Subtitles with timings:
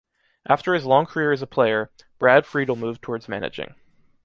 [0.47, 3.75] After his long career as a player, Brad Friedel moved towards managing.